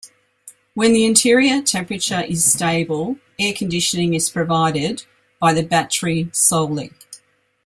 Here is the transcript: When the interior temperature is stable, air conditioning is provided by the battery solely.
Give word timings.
When 0.73 0.93
the 0.93 1.05
interior 1.05 1.61
temperature 1.61 2.21
is 2.21 2.43
stable, 2.53 3.17
air 3.37 3.53
conditioning 3.53 4.15
is 4.15 4.31
provided 4.31 5.03
by 5.39 5.53
the 5.53 5.61
battery 5.61 6.31
solely. 6.33 6.89